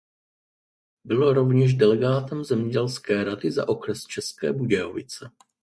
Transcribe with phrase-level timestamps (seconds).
[1.03, 5.31] Byl rovněž delegátem zemědělské rady za okres České Budějovice.